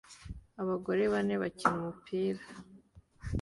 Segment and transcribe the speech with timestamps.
[0.61, 2.43] Abagore bane bakina umupira